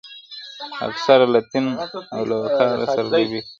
[0.87, 1.65] اکثر له دین
[2.15, 3.41] او له وقاره سره لوبي کوي-